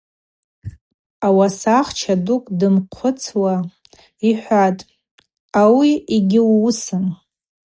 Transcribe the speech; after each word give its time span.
Ауасахча 1.27 2.13
дукӏ 2.25 2.47
дымхъвыцуа 2.59 3.55
йхӏватӏ:– 4.29 4.87
Ауи 5.61 5.91
гьуысым. 6.29 7.05